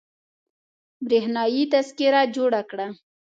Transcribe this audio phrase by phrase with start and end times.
[1.07, 2.87] برېښنايي تذکره جوړه کړه